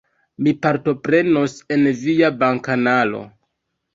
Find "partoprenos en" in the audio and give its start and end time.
0.61-1.83